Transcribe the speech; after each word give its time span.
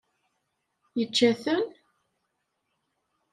Yečča-ten? 0.97 1.63